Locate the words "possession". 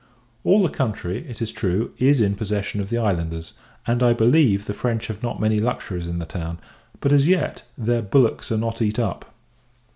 2.33-2.81